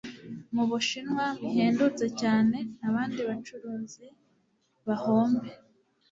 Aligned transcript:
mu 0.55 0.63
Bushinwa 0.69 1.25
bihendutse 1.41 2.05
cyane, 2.21 2.57
abandi 2.87 3.19
bacuruzi 3.29 4.05
bahombe. 4.87 5.49